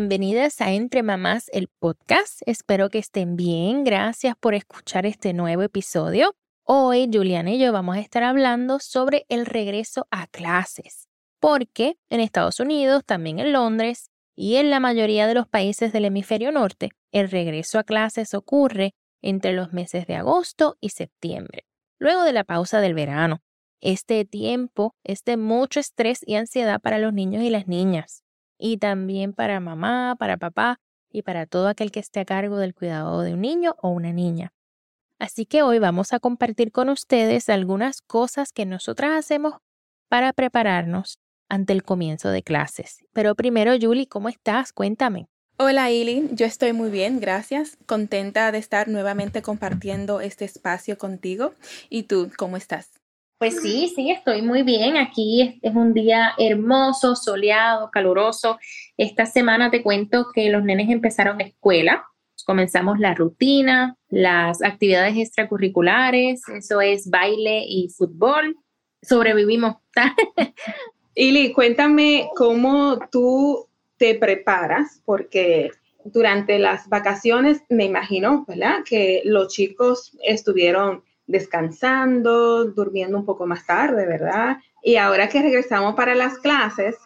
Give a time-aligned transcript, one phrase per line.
[0.00, 2.40] Bienvenidas a Entre Mamás, el podcast.
[2.46, 3.84] Espero que estén bien.
[3.84, 6.34] Gracias por escuchar este nuevo episodio.
[6.64, 11.06] Hoy Juliana y yo vamos a estar hablando sobre el regreso a clases,
[11.38, 16.06] porque en Estados Unidos, también en Londres y en la mayoría de los países del
[16.06, 21.66] hemisferio norte, el regreso a clases ocurre entre los meses de agosto y septiembre,
[21.98, 23.42] luego de la pausa del verano.
[23.82, 28.24] Este tiempo es de mucho estrés y ansiedad para los niños y las niñas
[28.60, 30.78] y también para mamá, para papá
[31.10, 34.12] y para todo aquel que esté a cargo del cuidado de un niño o una
[34.12, 34.52] niña.
[35.18, 39.54] Así que hoy vamos a compartir con ustedes algunas cosas que nosotras hacemos
[40.08, 41.18] para prepararnos
[41.48, 43.04] ante el comienzo de clases.
[43.12, 44.72] Pero primero, Julie, ¿cómo estás?
[44.72, 45.26] Cuéntame.
[45.58, 46.28] Hola, Ili.
[46.32, 47.76] Yo estoy muy bien, gracias.
[47.84, 51.52] Contenta de estar nuevamente compartiendo este espacio contigo.
[51.90, 52.99] ¿Y tú, cómo estás?
[53.40, 54.98] Pues sí, sí, estoy muy bien.
[54.98, 58.58] Aquí es, un día hermoso, soleado, caluroso.
[58.98, 62.04] Esta semana te cuento que los nenes empezaron la escuela.
[62.44, 68.58] Comenzamos la rutina, las actividades extracurriculares, eso es baile y fútbol.
[69.00, 69.76] Sobrevivimos.
[71.14, 75.70] Ili, cuéntame cómo tú te preparas, porque
[76.04, 78.80] durante las vacaciones me imagino, ¿verdad?
[78.84, 84.58] Que los chicos estuvieron descansando, durmiendo un poco más tarde, ¿verdad?
[84.82, 86.96] Y ahora que regresamos para las clases,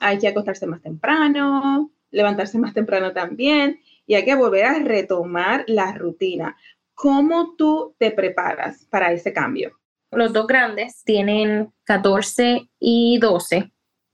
[0.00, 5.64] hay que acostarse más temprano, levantarse más temprano también y hay que volver a retomar
[5.68, 6.56] la rutina.
[6.94, 9.78] ¿Cómo tú te preparas para ese cambio?
[10.10, 13.70] Los dos grandes tienen 14 y 12.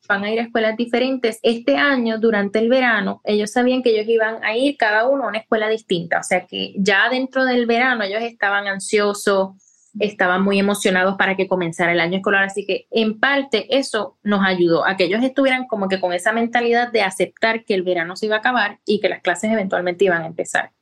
[0.06, 1.38] Van a ir a escuelas diferentes.
[1.42, 5.28] Este año, durante el verano, ellos sabían que ellos iban a ir cada uno a
[5.28, 6.20] una escuela distinta.
[6.20, 9.52] O sea que ya dentro del verano ellos estaban ansiosos,
[9.98, 12.44] estaban muy emocionados para que comenzara el año escolar.
[12.44, 16.32] Así que en parte eso nos ayudó a que ellos estuvieran como que con esa
[16.32, 20.04] mentalidad de aceptar que el verano se iba a acabar y que las clases eventualmente
[20.04, 20.72] iban a empezar.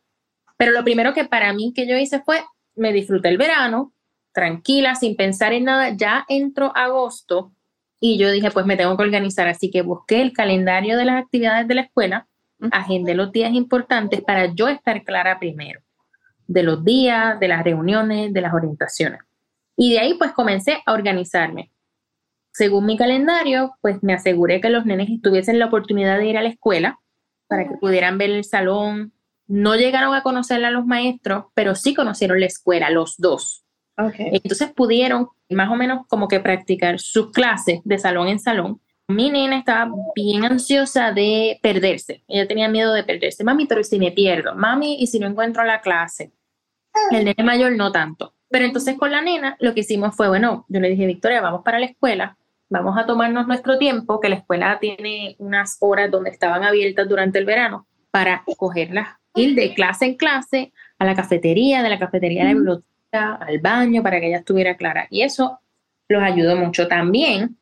[0.57, 2.43] Pero lo primero que para mí que yo hice fue,
[2.75, 3.93] me disfruté el verano,
[4.33, 5.91] tranquila, sin pensar en nada.
[5.91, 7.53] Ya entró agosto
[8.05, 9.47] y yo dije, pues me tengo que organizar.
[9.47, 12.27] Así que busqué el calendario de las actividades de la escuela,
[12.73, 15.81] agendé los días importantes para yo estar clara primero
[16.49, 19.21] de los días, de las reuniones, de las orientaciones.
[19.77, 21.71] Y de ahí pues comencé a organizarme.
[22.53, 26.43] Según mi calendario, pues me aseguré que los nenes tuviesen la oportunidad de ir a
[26.43, 26.99] la escuela
[27.47, 29.13] para que pudieran ver el salón.
[29.47, 33.62] No llegaron a conocerla a los maestros, pero sí conocieron la escuela, los dos.
[33.97, 38.81] Entonces pudieron más o menos como que practicar sus clases de salón en salón.
[39.09, 42.25] Mi nena estaba bien ansiosa de perderse.
[42.29, 43.45] Ella tenía miedo de perderse.
[43.45, 44.55] Mami, pero si me pierdo?
[44.55, 46.33] Mami, ¿y si no encuentro la clase?
[47.11, 48.35] El nene mayor no tanto.
[48.49, 51.63] Pero entonces con la nena lo que hicimos fue, bueno, yo le dije, Victoria, vamos
[51.65, 52.37] para la escuela,
[52.69, 57.39] vamos a tomarnos nuestro tiempo, que la escuela tiene unas horas donde estaban abiertas durante
[57.39, 62.43] el verano, para cogerlas, ir de clase en clase a la cafetería, de la cafetería
[62.43, 65.07] a la biblioteca, al baño, para que ella estuviera clara.
[65.11, 65.61] Y eso
[66.09, 66.89] los ayudó mucho.
[66.89, 67.59] También,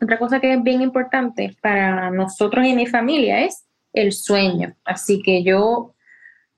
[0.00, 4.74] otra cosa que es bien importante para nosotros y mi familia es el sueño.
[4.84, 5.94] Así que yo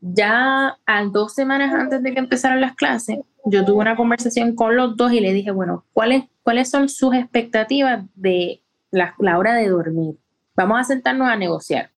[0.01, 4.77] ya a dos semanas antes de que empezaran las clases, yo tuve una conversación con
[4.77, 9.55] los dos y le dije, bueno, ¿cuáles, cuáles son sus expectativas de la, la hora
[9.55, 10.17] de dormir?
[10.55, 11.91] Vamos a sentarnos a negociar.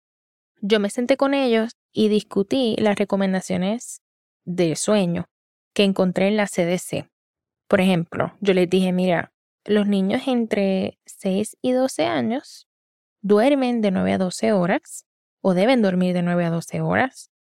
[0.60, 4.00] Yo me senté con ellos y discutí las recomendaciones
[4.44, 5.26] de sueño
[5.74, 7.08] que encontré en la CDC.
[7.68, 9.32] Por ejemplo, yo les dije, mira,
[9.64, 12.68] los niños entre 6 y 12 años
[13.22, 15.06] duermen de 9 a 12 horas
[15.40, 17.32] o deben dormir de 9 a 12 horas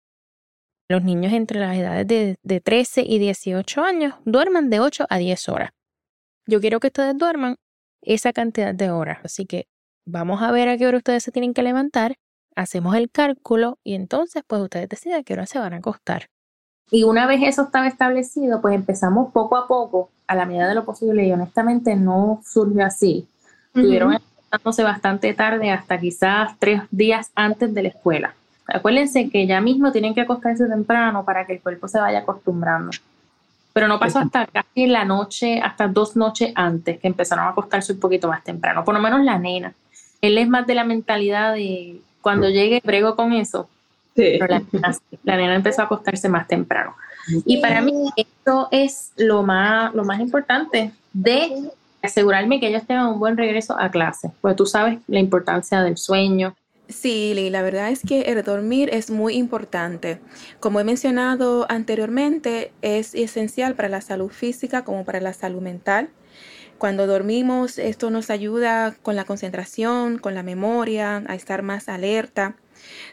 [0.91, 5.49] los niños entre las edades de, 13 y 18 años duerman de 8 a 10
[5.49, 5.71] horas.
[6.45, 7.55] Yo quiero que ustedes duerman
[8.01, 9.19] esa cantidad de horas.
[9.23, 9.67] Así que
[10.05, 12.15] vamos a ver a qué hora ustedes se tienen que levantar,
[12.55, 16.27] hacemos el cálculo y entonces pues ustedes deciden a qué hora se van a acostar.
[16.91, 20.75] Y una vez eso estaba establecido, pues empezamos poco a poco, a la medida de
[20.75, 23.25] lo posible, y honestamente no surgió así.
[23.73, 24.17] Estuvieron
[24.51, 24.83] -huh.
[24.83, 28.33] bastante tarde, hasta quizás tres días antes de la escuela.
[28.67, 32.91] Acuérdense que ya mismo tienen que acostarse temprano para que el cuerpo se vaya acostumbrando.
[33.73, 37.93] Pero no pasó hasta casi la noche, hasta dos noches antes que empezaron a acostarse
[37.93, 39.73] un poquito más temprano, por lo menos la nena.
[40.21, 43.69] Él es más de la mentalidad de cuando llegue, brego con eso.
[44.15, 46.95] Pero la nena, la nena empezó a acostarse más temprano.
[47.45, 51.71] Y para mí esto es lo más, lo más importante de
[52.01, 55.97] asegurarme que ellos tengan un buen regreso a clase, porque tú sabes la importancia del
[55.97, 56.55] sueño,
[56.91, 60.19] Sí, la verdad es que el dormir es muy importante.
[60.59, 66.09] Como he mencionado anteriormente, es esencial para la salud física como para la salud mental.
[66.77, 72.55] Cuando dormimos, esto nos ayuda con la concentración, con la memoria, a estar más alerta.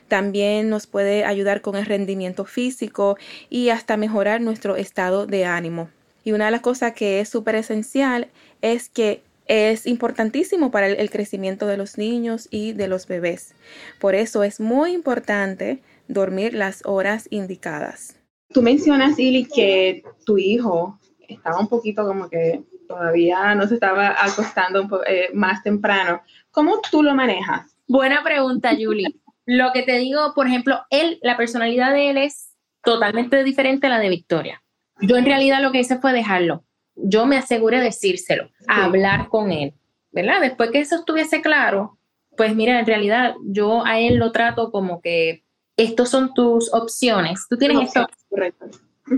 [0.08, 3.16] También nos puede ayudar con el rendimiento físico
[3.50, 5.90] y hasta mejorar nuestro estado de ánimo.
[6.24, 8.28] Y una de las cosas que es súper esencial
[8.60, 13.54] es que es importantísimo para el, crecimiento de los niños y de los bebés.
[13.98, 18.16] Por eso es muy importante dormir las horas indicadas.
[18.52, 24.14] Tú mencionas, Ili, que tu hijo estaba un poquito como que todavía no se estaba
[24.22, 26.22] acostando eh, más temprano.
[26.50, 27.74] ¿Cómo tú lo manejas?
[27.86, 29.14] Buena pregunta, Julie.
[29.50, 32.52] Lo que te digo, por ejemplo, él, la personalidad de él es
[32.84, 34.62] totalmente diferente a la de Victoria.
[35.00, 36.64] Yo en realidad lo que hice fue dejarlo.
[36.96, 39.72] Yo me aseguré de decírselo, hablar con él,
[40.12, 40.42] ¿verdad?
[40.42, 41.98] Después que eso estuviese claro,
[42.36, 45.44] pues mira, en realidad yo a él lo trato como que
[45.78, 47.46] estos son tus opciones.
[47.48, 48.06] Tú tienes esto.
[48.28, 48.66] Correcto.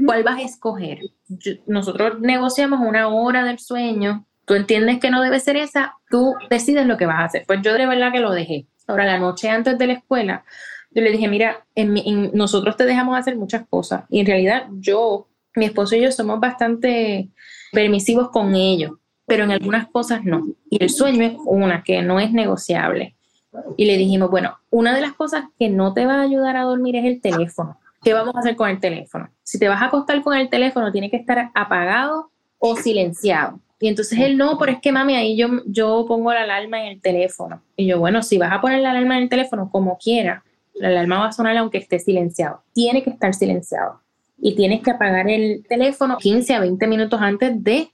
[0.07, 1.01] ¿Cuál vas a escoger?
[1.67, 4.27] nosotros negociamos una hora del sueño.
[4.45, 7.45] Tú entiendes que no debe ser esa, tú decides lo que vas a hacer.
[7.49, 8.69] Pues yo de verdad que lo dejé.
[8.91, 10.45] Ahora, la noche antes de la escuela,
[10.91, 14.05] yo le dije, mira, en nosotros te dejamos hacer muchas cosas.
[14.09, 17.29] Y en realidad yo, mi esposo y yo somos bastante
[17.73, 18.93] permisivos con ellos,
[19.27, 20.49] pero en algunas cosas no.
[20.69, 23.15] Y el sueño es una que no es negociable.
[23.77, 26.63] Y le dijimos, bueno, una de las cosas que no te va a ayudar a
[26.63, 27.79] dormir es el teléfono.
[28.03, 29.29] ¿Qué vamos a hacer con el teléfono?
[29.43, 33.61] Si te vas a acostar con el teléfono, tiene que estar apagado o silenciado.
[33.83, 36.93] Y entonces él no, pero es que mami, ahí yo, yo pongo la alarma en
[36.93, 37.63] el teléfono.
[37.77, 40.45] Y yo, bueno, si vas a poner la alarma en el teléfono como quiera,
[40.75, 42.63] la alarma va a sonar aunque esté silenciado.
[42.75, 44.03] Tiene que estar silenciado.
[44.39, 47.91] Y tienes que apagar el teléfono 15 a 20 minutos antes de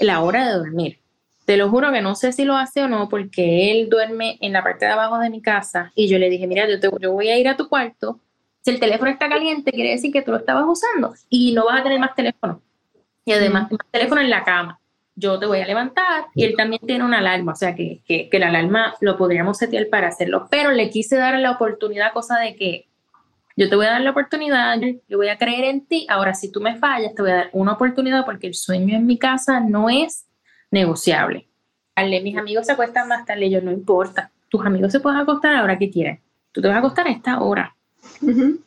[0.00, 0.98] la hora de dormir.
[1.46, 4.52] Te lo juro que no sé si lo hace o no, porque él duerme en
[4.52, 7.12] la parte de abajo de mi casa y yo le dije, mira, yo, te, yo
[7.12, 8.20] voy a ir a tu cuarto.
[8.60, 11.80] Si el teléfono está caliente, quiere decir que tú lo estabas usando y no vas
[11.80, 12.60] a tener más teléfono.
[13.24, 14.78] Y además, más teléfono en la cama
[15.16, 18.38] yo te voy a levantar y él también tiene una alarma, o sea que, que,
[18.38, 22.54] la alarma lo podríamos setear para hacerlo, pero le quise dar la oportunidad, cosa de
[22.54, 22.86] que
[23.56, 24.78] yo te voy a dar la oportunidad,
[25.08, 27.50] yo voy a creer en ti, ahora si tú me fallas, te voy a dar
[27.54, 30.26] una oportunidad porque el sueño en mi casa no es
[30.70, 31.48] negociable.
[31.96, 35.54] Dale, mis amigos se acuestan más tarde, yo no importa, tus amigos se pueden acostar
[35.54, 36.20] ahora que quieren,
[36.52, 37.75] tú te vas a acostar a esta hora,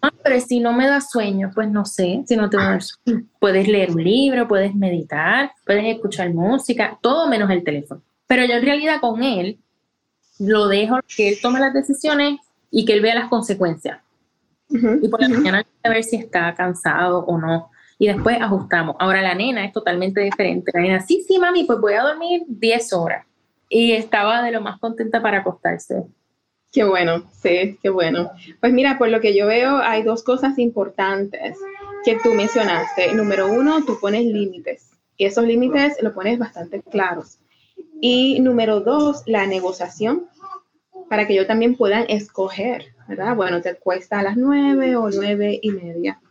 [0.01, 3.25] Ah, pero si no me da sueño, pues no sé, si no te da sueño.
[3.39, 8.01] Puedes leer un libro, puedes meditar, puedes escuchar música, todo menos el teléfono.
[8.27, 9.59] Pero yo en realidad con él
[10.39, 12.39] lo dejo que él tome las decisiones
[12.71, 14.00] y que él vea las consecuencias.
[14.69, 17.71] y por la mañana a ver si está cansado o no.
[17.97, 18.95] Y después ajustamos.
[19.00, 20.71] Ahora la nena es totalmente diferente.
[20.74, 23.25] La nena, sí, sí, mami, pues voy a dormir 10 horas.
[23.68, 26.06] Y estaba de lo más contenta para acostarse.
[26.71, 28.31] Qué bueno, sí, qué bueno.
[28.60, 31.57] Pues mira, por lo que yo veo, hay dos cosas importantes
[32.06, 33.13] que tú mencionaste.
[33.16, 37.39] Número uno, tú pones límites y esos límites los pones bastante claros.
[38.01, 40.27] Y número dos, la negociación
[41.10, 43.36] para que yo también puedan escoger, ¿verdad?
[43.36, 46.21] Bueno, te cuesta a las nueve o nueve y media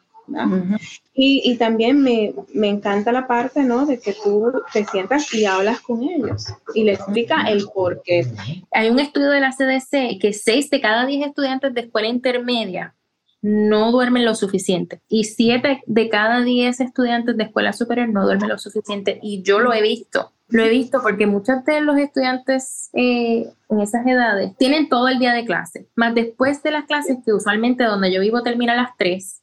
[1.14, 3.86] y, también me, encanta la parte, ¿no?
[3.86, 8.26] De que tú te sientas y hablas con ellos y le explica el por qué.
[8.72, 12.94] Hay un estudio de la CDC que 6 de cada 10 estudiantes de escuela intermedia
[13.40, 18.49] no duermen lo suficiente y 7 de cada 10 estudiantes de escuela superior no duermen
[18.49, 20.32] lo suficiente y yo lo he visto.
[20.50, 25.18] Lo he visto porque muchos de los estudiantes eh, en esas edades tienen todo el
[25.18, 28.76] día de clase, más después de las clases que usualmente donde yo vivo termina a
[28.76, 29.38] las 3,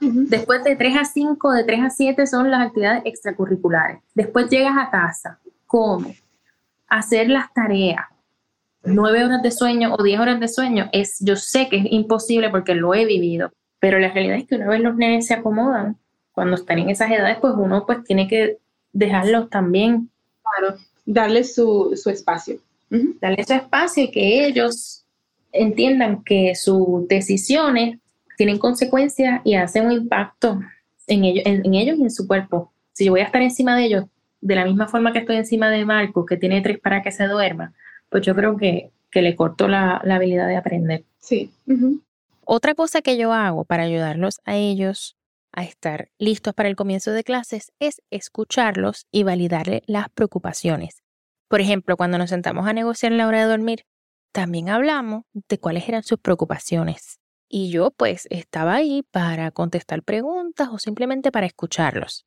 [0.00, 4.00] Después de 3 a 5, de 3 a 7 son las actividades extracurriculares.
[4.14, 6.22] Después llegas a casa, comes,
[6.86, 8.06] hacer las tareas.
[8.84, 12.48] 9 horas de sueño o 10 horas de sueño es, yo sé que es imposible
[12.50, 15.96] porque lo he vivido, pero la realidad es que una vez los nenes se acomodan,
[16.32, 18.58] cuando están en esas edades, pues uno pues tiene que
[18.92, 20.08] dejarlos también.
[20.42, 22.60] Claro, darle su, su espacio.
[22.90, 25.04] Darle su espacio y que ellos
[25.50, 27.98] entiendan que sus decisiones
[28.38, 30.60] tienen consecuencias y hacen un impacto
[31.08, 32.72] en ellos, en, ellos y en su cuerpo.
[32.92, 34.04] Si yo voy a estar encima de ellos
[34.40, 37.26] de la misma forma que estoy encima de Marcos, que tiene tres para que se
[37.26, 37.74] duerma,
[38.08, 41.04] pues yo creo que, que le corto la, habilidad de aprender.
[41.18, 41.50] Sí.
[42.44, 45.16] Otra cosa que yo hago para ayudarlos a ellos
[45.52, 51.02] a estar listos para el comienzo de clases es escucharlos y validarle las preocupaciones.
[51.48, 53.84] Por ejemplo, cuando nos sentamos a negociar la hora de dormir,
[54.30, 57.18] también hablamos de cuáles eran sus preocupaciones.
[57.48, 62.26] Y yo pues estaba ahí para contestar preguntas o simplemente para escucharlos.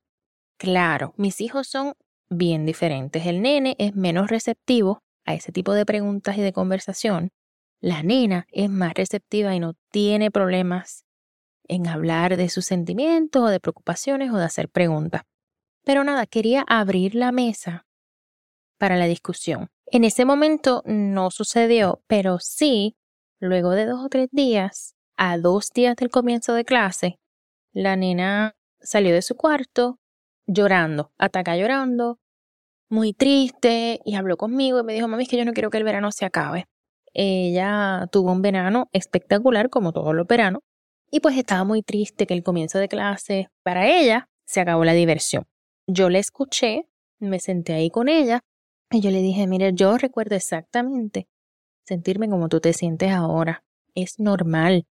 [0.57, 1.93] Claro, mis hijos son
[2.29, 3.25] bien diferentes.
[3.25, 7.31] El nene es menos receptivo a ese tipo de preguntas y de conversación.
[7.79, 11.05] La nena es más receptiva y no tiene problemas
[11.67, 15.23] en hablar de sus sentimientos o de preocupaciones o de hacer preguntas.
[15.83, 17.85] Pero nada, quería abrir la mesa
[18.77, 19.69] para la discusión.
[19.87, 22.97] En ese momento no sucedió, pero sí
[23.39, 27.19] luego de dos o tres días, a dos días del comienzo de clase,
[27.73, 29.99] la nena salió de su cuarto
[30.47, 32.17] llorando, ataca llorando,
[32.89, 35.77] muy triste, y habló conmigo y me dijo, mami, es que yo no quiero que
[35.77, 36.65] el verano se acabe.
[37.13, 40.63] Ella tuvo un verano espectacular, como todos los veranos,
[41.11, 44.93] y pues estaba muy triste que el comienzo de clase, para ella, se acabó la
[44.93, 45.45] diversión.
[45.85, 46.87] Yo le escuché,
[47.19, 48.39] me senté ahí con ella,
[48.89, 51.27] y yo le dije, mire, yo recuerdo exactamente
[51.85, 53.63] sentirme como tú te sientes ahora.
[53.93, 54.87] Es normal.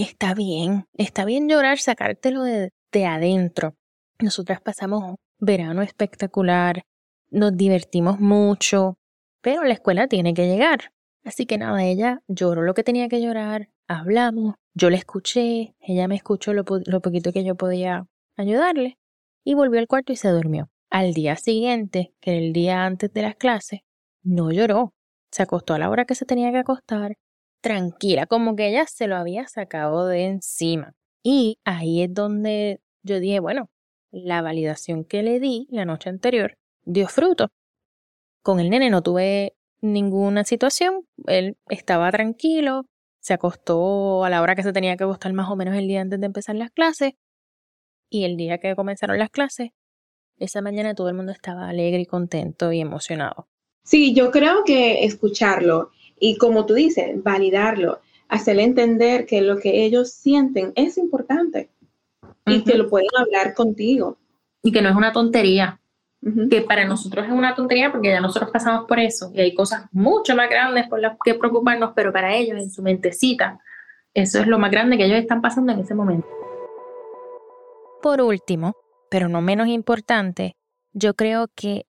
[0.00, 0.86] Está bien.
[0.94, 3.74] Está bien llorar, sacártelo de, de adentro.
[4.18, 6.80] Nosotras pasamos un verano espectacular,
[7.28, 8.96] nos divertimos mucho,
[9.42, 10.94] pero la escuela tiene que llegar.
[11.22, 16.08] Así que nada, ella lloró lo que tenía que llorar, hablamos, yo la escuché, ella
[16.08, 18.06] me escuchó lo, lo poquito que yo podía
[18.38, 18.96] ayudarle
[19.44, 20.70] y volvió al cuarto y se durmió.
[20.88, 23.80] Al día siguiente, que era el día antes de las clases,
[24.22, 24.94] no lloró.
[25.30, 27.16] Se acostó a la hora que se tenía que acostar,
[27.60, 30.94] tranquila, como que ella se lo había sacado de encima.
[31.22, 33.70] Y ahí es donde yo dije, bueno,
[34.10, 37.48] la validación que le di la noche anterior dio fruto.
[38.42, 42.86] Con el nene no tuve ninguna situación, él estaba tranquilo,
[43.20, 46.00] se acostó a la hora que se tenía que acostar más o menos el día
[46.00, 47.12] antes de empezar las clases
[48.10, 49.70] y el día que comenzaron las clases,
[50.38, 53.46] esa mañana todo el mundo estaba alegre y contento y emocionado.
[53.84, 55.90] Sí, yo creo que escucharlo
[56.20, 61.70] y como tú dices, validarlo, hacerle entender que lo que ellos sienten es importante
[62.46, 64.18] y que lo pueden hablar contigo.
[64.62, 65.80] Y que no es una tontería,
[66.50, 69.86] que para nosotros es una tontería porque ya nosotros pasamos por eso y hay cosas
[69.90, 73.58] mucho más grandes por las que preocuparnos, pero para ellos en su mentecita,
[74.12, 76.28] eso es lo más grande que ellos están pasando en ese momento.
[78.02, 78.74] Por último,
[79.10, 80.56] pero no menos importante,
[80.92, 81.86] yo creo que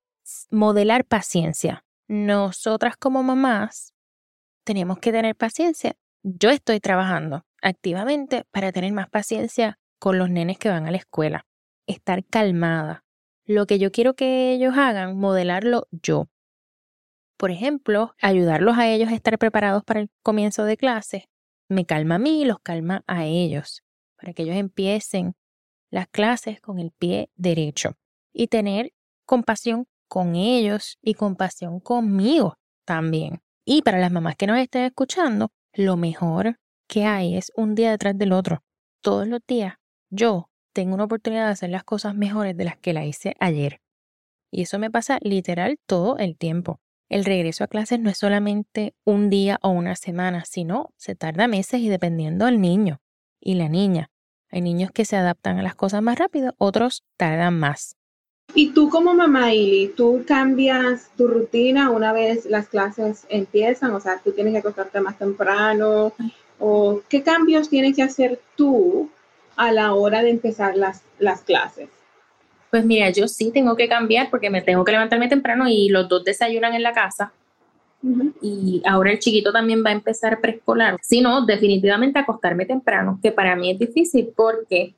[0.50, 1.84] modelar paciencia.
[2.08, 3.91] Nosotras como mamás
[4.72, 5.98] tenemos que tener paciencia.
[6.24, 10.98] Yo estoy trabajando activamente para tener más paciencia con los nenes que van a la
[10.98, 11.46] escuela.
[11.88, 13.04] Estar calmada,
[13.46, 16.30] lo que yo quiero que ellos hagan, modelarlo yo.
[17.36, 21.30] Por ejemplo, ayudarlos a ellos a estar preparados para el comienzo de clase.
[21.68, 23.84] Me calma a mí y los calma a ellos,
[24.16, 25.36] para que ellos empiecen
[25.90, 27.98] las clases con el pie derecho
[28.32, 28.94] y tener
[29.26, 33.42] compasión con ellos y compasión conmigo también.
[33.66, 37.92] Y para las mamás que nos estén escuchando, lo mejor que hay es un día
[37.92, 38.64] detrás del otro.
[39.02, 39.76] Todos los días
[40.10, 43.82] yo tengo una oportunidad de hacer las cosas mejores de las que la hice ayer.
[44.52, 46.82] Y eso me pasa literal todo el tiempo.
[47.10, 51.48] El regreso a clases no es solamente un día o una semana, sino se tarda
[51.48, 53.02] meses y dependiendo del niño
[53.40, 54.10] y la niña.
[54.50, 57.96] Hay niños que se adaptan a las cosas más rápido, otros tardan más.
[58.54, 63.94] Y tú como mamá, Ili, ¿tú cambias tu rutina una vez las clases empiezan?
[63.94, 66.14] O sea, tú tienes que acostarte más temprano.
[66.60, 69.10] ¿O qué cambios tienes que hacer tú
[69.56, 71.90] a la hora de empezar las, las clases?
[72.70, 76.08] Pues mira, yo sí tengo que cambiar porque me tengo que levantarme temprano y los
[76.08, 77.34] dos desayunan en la casa.
[78.42, 80.98] Y ahora el chiquito también va a empezar preescolar.
[81.02, 84.96] Si no, definitivamente acostarme temprano, que para mí es difícil porque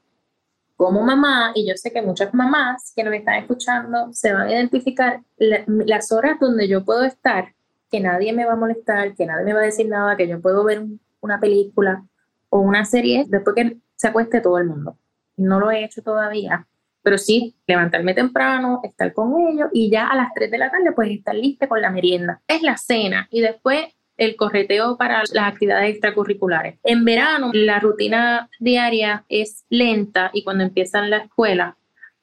[0.76, 4.52] como mamá, y yo sé que muchas mamás que nos están escuchando se van a
[4.52, 7.54] identificar las horas donde yo puedo estar,
[7.92, 10.42] que nadie me va a molestar, que nadie me va a decir nada, que yo
[10.42, 10.84] puedo ver
[11.22, 12.04] una película
[12.50, 14.98] o una serie después que se acueste todo el mundo.
[15.38, 16.68] No lo he hecho todavía,
[17.02, 20.92] pero sí levantarme temprano, estar con ellos y ya a las 3 de la tarde
[20.92, 22.42] pues estar lista con la merienda.
[22.48, 23.86] Es la cena y después
[24.18, 26.80] el correteo para las actividades extracurriculares.
[26.84, 31.78] En verano la rutina diaria es lenta y cuando empiezan la escuela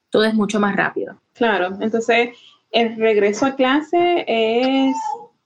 [0.09, 1.21] todo es mucho más rápido.
[1.33, 2.37] Claro, entonces
[2.71, 4.95] el regreso a clase es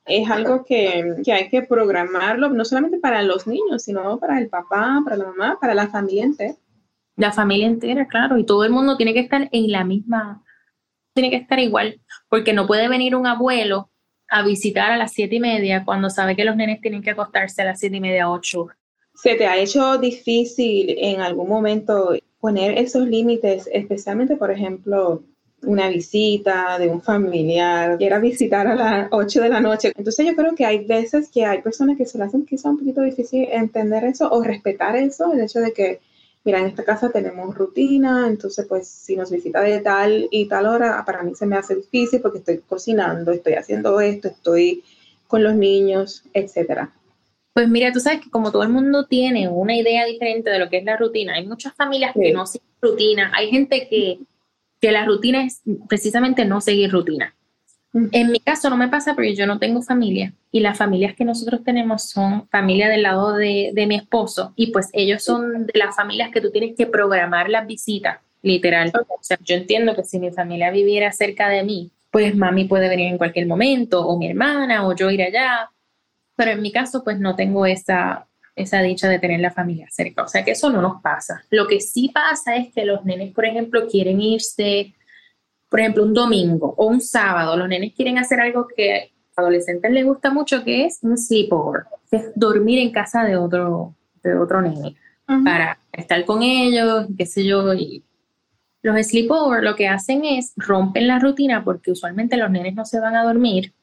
[0.05, 5.01] es algo que, hay que programarlo, no solamente para los niños, sino para el papá,
[5.03, 6.55] para la mamá, para la familia entera.
[7.17, 10.43] La familia entera, claro, y todo el mundo tiene que estar en la misma,
[11.13, 13.89] tiene que estar igual, porque no puede venir un abuelo
[14.29, 17.62] a visitar a las siete y media cuando sabe que los nenes tienen que acostarse
[17.62, 18.67] a las siete y media, ocho.
[19.13, 25.24] ¿Se te ha hecho difícil en algún momento poner esos límites, especialmente, por ejemplo,
[25.63, 29.91] una visita de un familiar, quiera visitar a las 8 de la noche.
[29.96, 32.77] Entonces yo creo que hay veces que hay personas que se les hacen quizá un
[32.77, 36.00] poquito difícil entender eso o respetar eso, el hecho de que,
[36.45, 40.67] mira, en esta casa tenemos rutina, entonces pues si nos visita de tal y tal
[40.67, 44.83] hora, para mí se me hace difícil porque estoy cocinando, estoy haciendo esto, estoy
[45.27, 46.93] con los niños, etcétera.
[47.53, 50.69] Pues mira, tú sabes que como todo el mundo tiene una idea diferente de lo
[50.69, 54.19] que es la rutina, hay muchas familias que no siguen rutina, hay gente que
[54.85, 57.35] que la rutina es precisamente no seguir rutina.
[58.11, 61.23] En mi caso no me pasa porque yo no tengo familia y las familias que
[61.23, 65.79] nosotros tenemos son familia del lado de, de mi esposo y pues ellos son de
[65.79, 68.91] las familias que tú tienes que programar las visitas, literal.
[69.07, 72.89] O sea, yo entiendo que si mi familia viviera cerca de mí, pues mami puede
[72.89, 75.71] venir en cualquier momento o mi hermana o yo ir allá,
[76.35, 80.23] pero en mi caso pues no tengo esa, esa dicha de tener la familia cerca,
[80.23, 81.43] o sea que eso no nos pasa.
[81.49, 84.93] Lo que sí pasa es que los nenes, por ejemplo, quieren irse
[85.75, 89.91] por ejemplo, un domingo o un sábado, los nenes quieren hacer algo que a adolescentes
[89.91, 94.62] les gusta mucho, que es un sleepover, es dormir en casa de otro, de otro
[94.62, 94.96] nene,
[95.44, 98.05] para estar con ellos, qué sé yo, y
[98.84, 103.01] los sleepover lo que hacen es rompen la rutina porque usualmente los nenes no se
[103.01, 103.74] van a dormir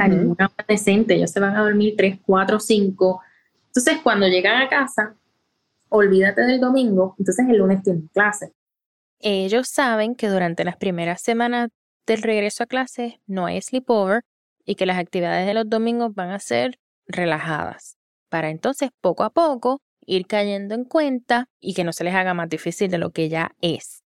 [0.00, 3.20] a ninguna hora decente, ellos se van a dormir 3, 4, 5.
[3.68, 5.14] Entonces, cuando llegan a casa,
[5.88, 8.52] olvídate del domingo, entonces el lunes tienen clase
[9.22, 11.68] ellos saben que durante las primeras semanas
[12.06, 14.22] del regreso a clase no hay sleepover
[14.64, 17.96] y que las actividades de los domingos van a ser relajadas,
[18.28, 22.34] para entonces poco a poco ir cayendo en cuenta y que no se les haga
[22.34, 24.02] más difícil de lo que ya es.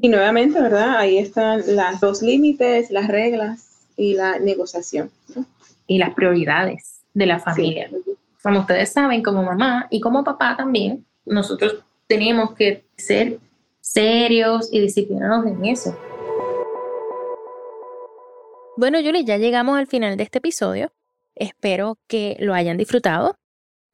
[0.00, 0.96] Y nuevamente, ¿verdad?
[0.98, 1.62] Ahí están
[2.00, 5.10] los límites, las reglas y la negociación.
[5.86, 7.90] Y las prioridades de la familia.
[8.42, 13.38] Como ustedes saben, como mamá y como papá también, nosotros tenemos que ser
[13.92, 15.96] serios y disciplinados en eso.
[18.76, 20.92] Bueno, Julie, ya llegamos al final de este episodio.
[21.34, 23.36] Espero que lo hayan disfrutado.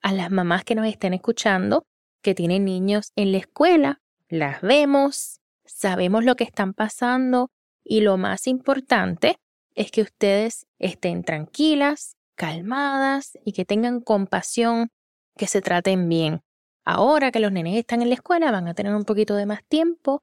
[0.02, 1.86] A las mamás que nos estén escuchando,
[2.22, 7.50] que tienen niños en la escuela, las vemos, sabemos lo que están pasando
[7.82, 9.38] y lo más importante
[9.74, 14.90] es que ustedes estén tranquilas, calmadas y que tengan compasión,
[15.36, 16.42] que se traten bien.
[16.84, 19.64] Ahora que los nenes están en la escuela, van a tener un poquito de más
[19.64, 20.22] tiempo.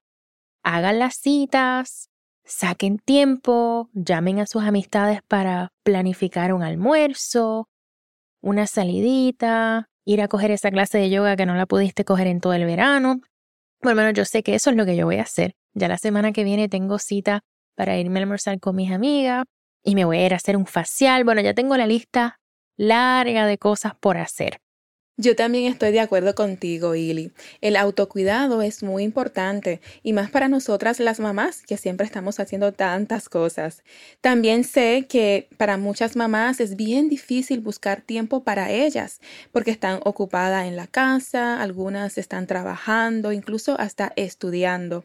[0.63, 2.09] Hagan las citas,
[2.43, 7.67] saquen tiempo, llamen a sus amistades para planificar un almuerzo,
[8.41, 12.41] una salidita, ir a coger esa clase de yoga que no la pudiste coger en
[12.41, 13.21] todo el verano.
[13.81, 15.55] Bueno, yo sé que eso es lo que yo voy a hacer.
[15.73, 17.41] Ya la semana que viene tengo cita
[17.75, 19.45] para irme a almorzar con mis amigas
[19.83, 21.23] y me voy a ir a hacer un facial.
[21.23, 22.39] Bueno, ya tengo la lista
[22.77, 24.59] larga de cosas por hacer.
[25.17, 27.31] Yo también estoy de acuerdo contigo, Ili.
[27.59, 32.71] El autocuidado es muy importante y más para nosotras las mamás que siempre estamos haciendo
[32.71, 33.83] tantas cosas.
[34.21, 39.19] También sé que para muchas mamás es bien difícil buscar tiempo para ellas
[39.51, 45.03] porque están ocupadas en la casa, algunas están trabajando, incluso hasta estudiando.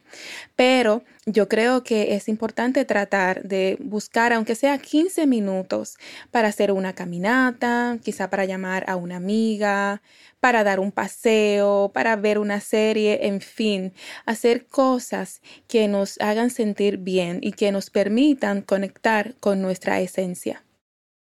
[0.54, 5.96] Pero yo creo que es importante tratar de buscar, aunque sea 15 minutos,
[6.30, 10.02] para hacer una caminata, quizá para llamar a una amiga,
[10.38, 13.92] para dar un paseo, para ver una serie, en fin,
[14.24, 20.62] hacer cosas que nos hagan sentir bien y que nos permitan conectar con nuestra esencia.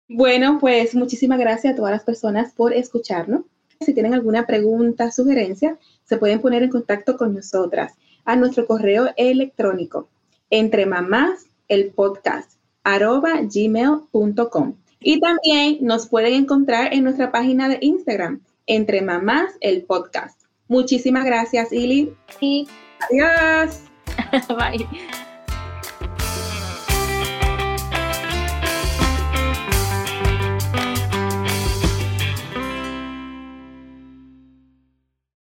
[0.08, 3.42] Bueno, pues muchísimas gracias a todas las personas por escucharnos.
[3.80, 7.92] Si tienen alguna pregunta, sugerencia, se pueden poner en contacto con nosotras
[8.24, 10.08] a nuestro correo electrónico
[10.50, 12.52] entre mamás el podcast
[12.84, 14.74] arroba gmail.com.
[15.00, 20.40] Y también nos pueden encontrar en nuestra página de Instagram, entre mamás el podcast.
[20.68, 22.14] Muchísimas gracias, Ili.
[22.38, 22.68] Sí.
[23.10, 23.82] Adiós.
[24.48, 24.86] Bye.